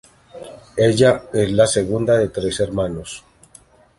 [0.77, 3.23] Ella es la segunda de tres hermanos.